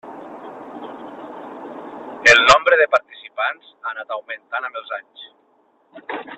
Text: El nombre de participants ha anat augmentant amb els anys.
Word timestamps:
El 2.33 2.39
nombre 2.47 2.79
de 2.81 2.89
participants 2.95 3.69
ha 3.83 3.93
anat 3.93 4.17
augmentant 4.17 4.69
amb 4.71 4.81
els 4.83 4.99
anys. 5.01 5.29